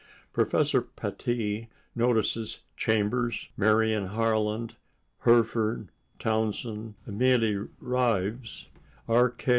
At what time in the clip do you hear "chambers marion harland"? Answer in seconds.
2.75-4.75